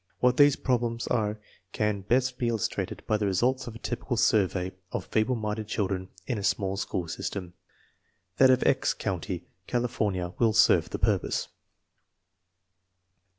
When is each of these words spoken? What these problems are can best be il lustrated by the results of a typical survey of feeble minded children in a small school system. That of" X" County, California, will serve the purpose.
What 0.19 0.37
these 0.37 0.55
problems 0.55 1.05
are 1.05 1.37
can 1.73 2.01
best 2.01 2.39
be 2.39 2.47
il 2.47 2.55
lustrated 2.57 3.05
by 3.05 3.17
the 3.17 3.27
results 3.27 3.67
of 3.67 3.75
a 3.75 3.77
typical 3.77 4.17
survey 4.17 4.71
of 4.91 5.05
feeble 5.05 5.35
minded 5.35 5.67
children 5.67 6.07
in 6.25 6.39
a 6.39 6.43
small 6.43 6.75
school 6.75 7.07
system. 7.07 7.53
That 8.37 8.49
of" 8.49 8.63
X" 8.65 8.93
County, 8.95 9.45
California, 9.67 10.33
will 10.39 10.53
serve 10.53 10.89
the 10.89 10.97
purpose. 10.97 11.49